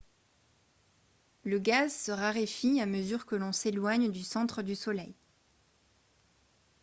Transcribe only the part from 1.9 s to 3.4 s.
se raréfie à mesure que